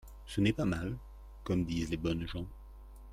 [0.25, 0.95] Ce n’est pas mal,
[1.43, 2.47] comme disent les bonnes gens.